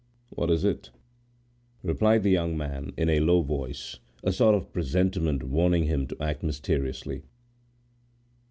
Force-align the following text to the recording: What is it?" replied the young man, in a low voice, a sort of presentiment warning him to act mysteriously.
What 0.31 0.49
is 0.49 0.63
it?" 0.65 0.89
replied 1.83 2.23
the 2.23 2.31
young 2.31 2.57
man, 2.57 2.91
in 2.97 3.07
a 3.07 3.19
low 3.19 3.43
voice, 3.43 3.99
a 4.23 4.31
sort 4.31 4.55
of 4.55 4.73
presentiment 4.73 5.43
warning 5.43 5.83
him 5.83 6.07
to 6.07 6.17
act 6.19 6.41
mysteriously. 6.41 7.21